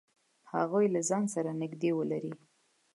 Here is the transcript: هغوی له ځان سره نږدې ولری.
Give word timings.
هغوی 0.53 0.85
له 0.95 1.01
ځان 1.09 1.23
سره 1.35 1.51
نږدې 1.61 1.91
ولری. 1.97 2.33